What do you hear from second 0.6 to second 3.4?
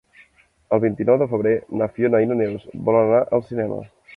El vint-i-nou de febrer na Fiona i na Neus volen anar